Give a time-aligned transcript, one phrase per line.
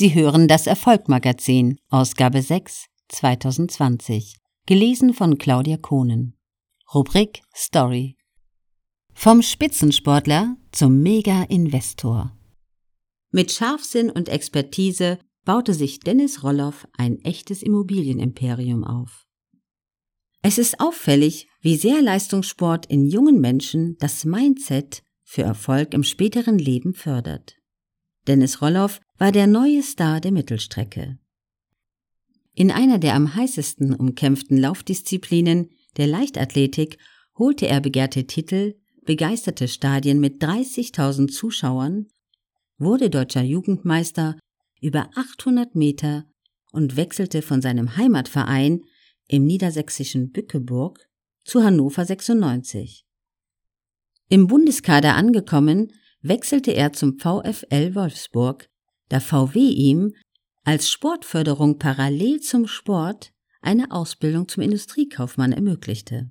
[0.00, 6.38] Sie hören das Erfolgmagazin, Ausgabe 6, 2020, gelesen von Claudia Kohnen.
[6.94, 8.16] Rubrik Story.
[9.12, 12.32] Vom Spitzensportler zum Mega-Investor.
[13.32, 19.26] Mit Scharfsinn und Expertise baute sich Dennis Rolloff ein echtes Immobilienimperium auf.
[20.42, 26.56] Es ist auffällig, wie sehr Leistungssport in jungen Menschen das Mindset für Erfolg im späteren
[26.56, 27.56] Leben fördert.
[28.28, 31.18] Dennis Rolloff war der neue Star der Mittelstrecke.
[32.54, 36.98] In einer der am heißesten umkämpften Laufdisziplinen, der Leichtathletik,
[37.36, 42.06] holte er begehrte Titel, begeisterte Stadien mit 30.000 Zuschauern,
[42.78, 44.38] wurde deutscher Jugendmeister
[44.80, 46.24] über 800 Meter
[46.72, 48.82] und wechselte von seinem Heimatverein
[49.26, 51.00] im niedersächsischen Bückeburg
[51.44, 53.04] zu Hannover 96.
[54.28, 58.68] Im Bundeskader angekommen, wechselte er zum VfL Wolfsburg,
[59.08, 60.14] da VW ihm
[60.64, 66.30] als Sportförderung parallel zum Sport eine Ausbildung zum Industriekaufmann ermöglichte.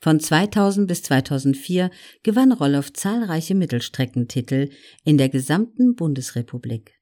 [0.00, 1.90] Von 2000 bis 2004
[2.22, 4.70] gewann Rolloff zahlreiche Mittelstreckentitel
[5.04, 7.00] in der gesamten Bundesrepublik.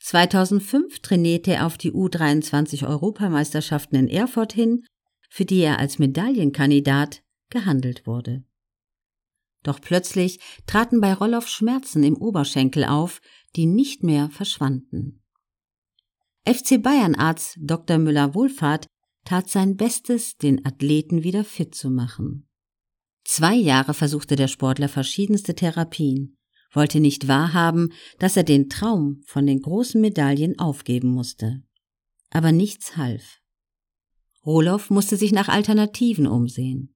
[0.00, 4.84] 2005 trainierte er auf die U23 Europameisterschaften in Erfurt hin,
[5.30, 8.44] für die er als Medaillenkandidat gehandelt wurde.
[9.64, 13.20] Doch plötzlich traten bei Rolloff Schmerzen im Oberschenkel auf,
[13.56, 15.22] die nicht mehr verschwanden.
[16.46, 17.98] FC Bayern Arzt Dr.
[17.98, 18.86] Müller-Wohlfahrt
[19.24, 22.46] tat sein Bestes, den Athleten wieder fit zu machen.
[23.24, 26.36] Zwei Jahre versuchte der Sportler verschiedenste Therapien,
[26.72, 31.62] wollte nicht wahrhaben, dass er den Traum von den großen Medaillen aufgeben musste.
[32.28, 33.40] Aber nichts half.
[34.44, 36.93] Roloff musste sich nach Alternativen umsehen.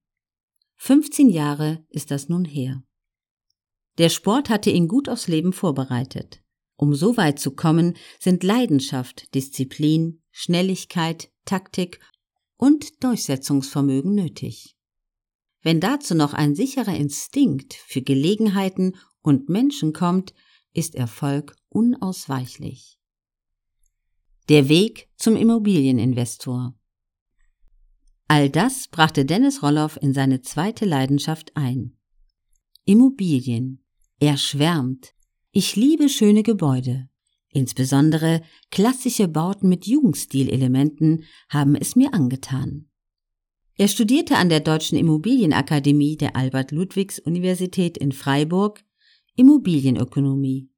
[0.78, 2.82] 15 Jahre ist das nun her.
[3.98, 6.40] Der Sport hatte ihn gut aufs Leben vorbereitet.
[6.76, 11.98] Um so weit zu kommen, sind Leidenschaft, Disziplin, Schnelligkeit, Taktik
[12.56, 14.76] und Durchsetzungsvermögen nötig.
[15.62, 20.32] Wenn dazu noch ein sicherer Instinkt für Gelegenheiten und Menschen kommt,
[20.72, 22.98] ist Erfolg unausweichlich.
[24.48, 26.77] Der Weg zum Immobilieninvestor.
[28.30, 31.96] All das brachte Dennis Rolloff in seine zweite Leidenschaft ein.
[32.84, 33.82] Immobilien.
[34.20, 35.14] Er schwärmt.
[35.50, 37.08] Ich liebe schöne Gebäude.
[37.48, 42.90] Insbesondere klassische Bauten mit Jugendstilelementen haben es mir angetan.
[43.76, 48.84] Er studierte an der Deutschen Immobilienakademie der Albert-Ludwigs-Universität in Freiburg
[49.36, 50.68] Immobilienökonomie.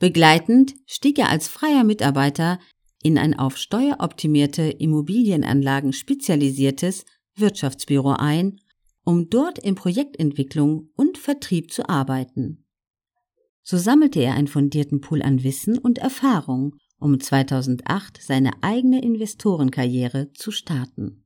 [0.00, 2.58] Begleitend stieg er als freier Mitarbeiter
[3.02, 7.04] in ein auf steueroptimierte Immobilienanlagen spezialisiertes
[7.34, 8.60] Wirtschaftsbüro ein,
[9.04, 12.64] um dort in Projektentwicklung und Vertrieb zu arbeiten.
[13.62, 20.32] So sammelte er einen fundierten Pool an Wissen und Erfahrung, um 2008 seine eigene Investorenkarriere
[20.32, 21.24] zu starten.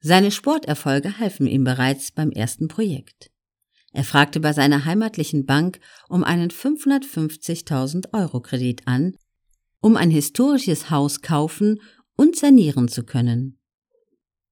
[0.00, 3.30] Seine Sporterfolge halfen ihm bereits beim ersten Projekt.
[3.92, 9.16] Er fragte bei seiner heimatlichen Bank um einen 550.000 Euro Kredit an,
[9.84, 11.78] um ein historisches Haus kaufen
[12.16, 13.58] und sanieren zu können.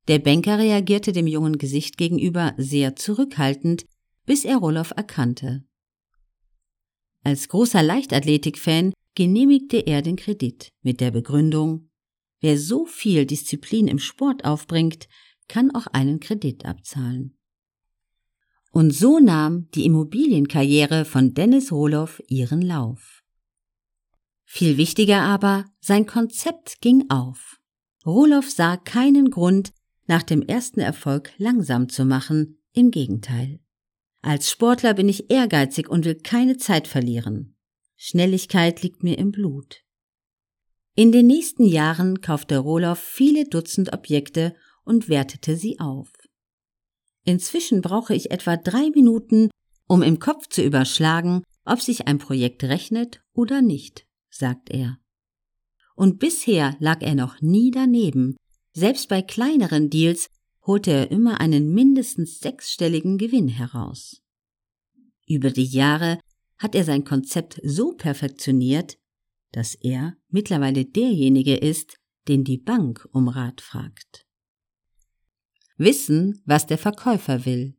[0.06, 3.87] Der Banker reagierte dem jungen Gesicht gegenüber sehr zurückhaltend,
[4.26, 5.65] bis er Roloff erkannte.
[7.25, 11.88] Als großer Leichtathletik-Fan genehmigte er den Kredit mit der Begründung,
[12.43, 15.09] wer so viel Disziplin im Sport aufbringt,
[15.49, 17.38] kann auch einen Kredit abzahlen.
[18.70, 23.22] Und so nahm die Immobilienkarriere von Dennis Roloff ihren Lauf.
[24.55, 27.59] Viel wichtiger aber, sein Konzept ging auf.
[28.05, 29.73] Roloff sah keinen Grund,
[30.07, 33.61] nach dem ersten Erfolg langsam zu machen, im Gegenteil.
[34.21, 37.57] Als Sportler bin ich ehrgeizig und will keine Zeit verlieren.
[37.97, 39.81] Schnelligkeit liegt mir im Blut.
[40.97, 44.55] In den nächsten Jahren kaufte Roloff viele Dutzend Objekte
[44.85, 46.12] und wertete sie auf.
[47.25, 49.49] Inzwischen brauche ich etwa drei Minuten,
[49.89, 54.99] um im Kopf zu überschlagen, ob sich ein Projekt rechnet oder nicht, sagt er.
[55.94, 58.37] Und bisher lag er noch nie daneben.
[58.73, 60.31] Selbst bei kleineren Deals
[60.64, 64.23] holte er immer einen mindestens sechsstelligen Gewinn heraus.
[65.26, 66.19] Über die Jahre
[66.58, 68.96] hat er sein Konzept so perfektioniert,
[69.52, 71.96] dass er mittlerweile derjenige ist,
[72.28, 74.26] den die Bank um Rat fragt.
[75.76, 77.76] Wissen, was der Verkäufer will.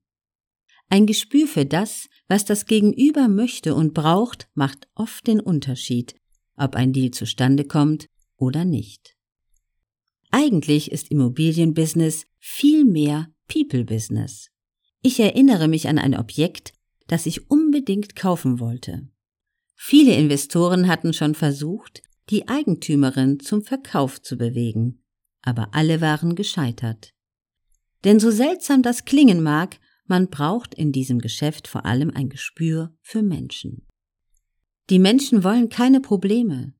[0.90, 6.16] Ein Gespür für das, was das Gegenüber möchte und braucht, macht oft den Unterschied,
[6.58, 8.08] ob ein Deal zustande kommt
[8.38, 9.16] oder nicht.
[10.32, 13.30] Eigentlich ist Immobilienbusiness viel mehr
[19.76, 25.04] Viele Investoren hatten schon versucht, die Eigentümerin zum Verkauf zu bewegen,
[25.42, 27.14] aber alle waren gescheitert.
[28.04, 32.96] Denn so seltsam das klingen mag, man braucht in diesem Geschäft vor allem ein Gespür
[33.02, 33.86] für Menschen.
[34.90, 36.74] Die Menschen wollen keine Probleme.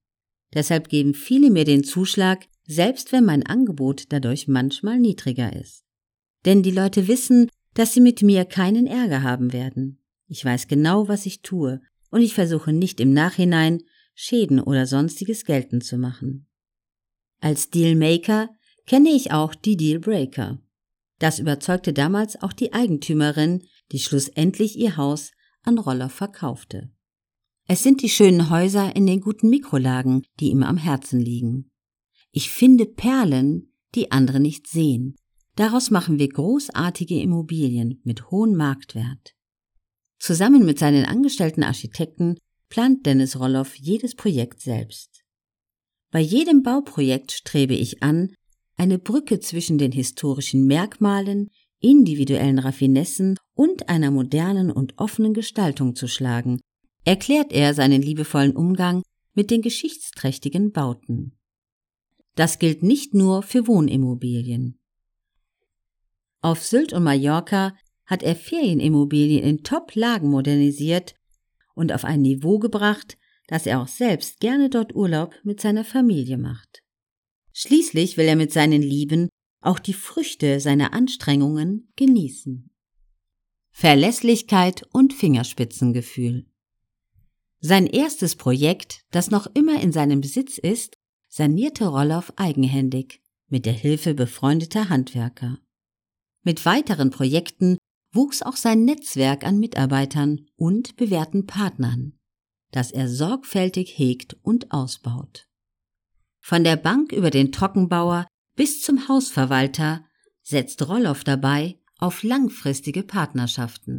[0.54, 5.84] Deshalb geben viele mir den Zuschlag, selbst wenn mein Angebot dadurch manchmal niedriger ist.
[6.46, 10.04] Denn die Leute wissen, dass sie mit mir keinen Ärger haben werden.
[10.28, 13.82] Ich weiß genau, was ich tue, und ich versuche nicht im Nachhinein
[14.14, 16.48] Schäden oder sonstiges geltend zu machen.
[17.40, 18.50] Als Dealmaker
[18.86, 20.60] kenne ich auch die Dealbreaker.
[21.20, 25.32] Das überzeugte damals auch die Eigentümerin, die schlussendlich ihr Haus
[25.64, 26.92] an Roller verkaufte.
[27.66, 31.72] Es sind die schönen Häuser in den guten Mikrolagen, die ihm am Herzen liegen.
[32.32, 35.16] Ich finde Perlen, die andere nicht sehen.
[35.56, 39.34] Daraus machen wir großartige Immobilien mit hohem Marktwert.
[40.20, 42.38] Zusammen mit seinen angestellten Architekten
[42.70, 45.24] plant Dennis Rolloff jedes Projekt selbst.
[46.12, 48.34] Bei jedem Bauprojekt strebe ich an,
[48.76, 51.50] eine Brücke zwischen den historischen Merkmalen,
[51.80, 56.60] individuellen Raffinessen und einer modernen und offenen Gestaltung zu schlagen,
[57.06, 59.04] erklärt er seinen liebevollen Umgang
[59.34, 61.38] mit den geschichtsträchtigen Bauten.
[62.36, 64.80] Das gilt nicht nur für Wohnimmobilien.
[66.42, 71.16] Auf Sylt und Mallorca hat er Ferienimmobilien in Top-Lagen modernisiert
[71.76, 73.18] und auf ein Niveau gebracht,
[73.48, 76.82] dass er auch selbst gerne dort Urlaub mit seiner Familie macht.
[77.54, 79.30] Schließlich will er mit seinen Lieben
[79.62, 82.70] auch die Früchte seiner Anstrengungen genießen.
[83.72, 86.46] Verlässlichkeit und Fingerspitzengefühl.
[87.66, 90.98] Sein erstes Projekt, das noch immer in seinem Besitz ist,
[91.30, 95.60] sanierte Rolloff eigenhändig mit der Hilfe befreundeter Handwerker.
[96.44, 97.78] Mit weiteren Projekten
[98.12, 102.20] wuchs auch sein Netzwerk an Mitarbeitern und bewährten Partnern,
[102.72, 105.48] das er sorgfältig hegt und ausbaut.
[106.42, 108.28] Von der Bank über den Trockenbauer
[108.58, 110.04] bis zum Hausverwalter
[110.42, 113.93] setzt Rolloff dabei auf langfristige Partnerschaften.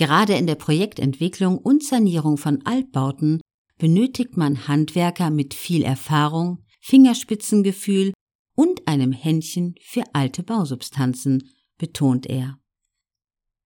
[0.00, 3.42] Gerade in der Projektentwicklung und Sanierung von Altbauten
[3.76, 8.14] benötigt man Handwerker mit viel Erfahrung, Fingerspitzengefühl
[8.56, 12.58] und einem Händchen für alte Bausubstanzen, betont er.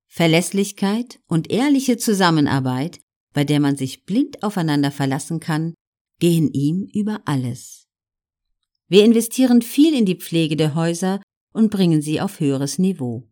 [0.08, 2.98] Verlässlichkeit und ehrliche Zusammenarbeit,
[3.32, 5.74] bei der man sich blind aufeinander verlassen kann,
[6.18, 7.86] gehen ihm über alles.
[8.88, 11.22] Wir investieren viel in die Pflege der Häuser
[11.52, 13.28] und bringen sie auf höheres Niveau.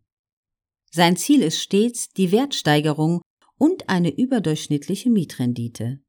[0.95, 3.21] Sein Ziel ist stets die Wertsteigerung
[3.57, 5.99] und eine überdurchschnittliche Mietrendite.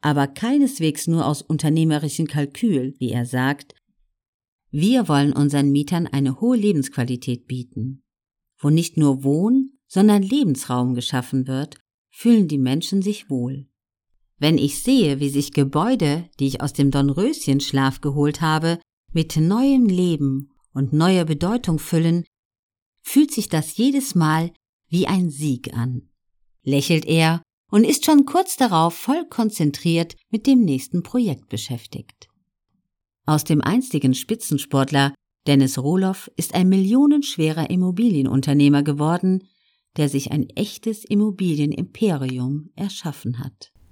[0.00, 3.74] Aber keineswegs nur aus unternehmerischen Kalkül, wie er sagt.
[4.70, 8.02] Wir wollen unseren Mietern eine hohe Lebensqualität bieten.
[8.56, 11.76] Wo nicht nur Wohn, sondern Lebensraum geschaffen wird,
[12.10, 13.68] fühlen die Menschen sich wohl.
[14.38, 18.78] Wenn ich sehe, wie sich Gebäude, die ich aus dem Dornröschenschlaf geholt habe,
[19.12, 22.24] mit neuem Leben und neuer Bedeutung füllen,
[23.08, 24.52] fühlt sich das jedes Mal
[24.88, 26.08] wie ein Sieg an.
[26.62, 32.28] Lächelt er und ist schon kurz darauf voll konzentriert mit dem nächsten Projekt beschäftigt.
[33.24, 35.14] Aus dem einstigen Spitzensportler
[35.46, 39.48] Dennis Rohloff ist ein millionenschwerer Immobilienunternehmer geworden,
[39.96, 43.72] der sich ein echtes Immobilienimperium erschaffen hat.